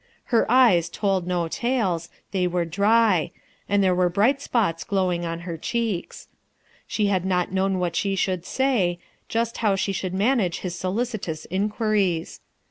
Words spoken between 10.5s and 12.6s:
his solicitous inquiries.